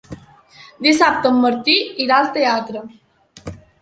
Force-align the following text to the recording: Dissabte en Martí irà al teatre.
Dissabte 0.85 1.29
en 1.31 1.37
Martí 1.43 1.75
irà 2.07 2.17
al 2.21 2.31
teatre. 2.39 2.83